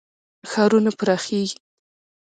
ښارونه 0.51 0.91
پراخیږي. 0.99 1.57